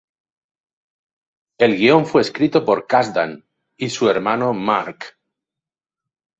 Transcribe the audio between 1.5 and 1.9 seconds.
El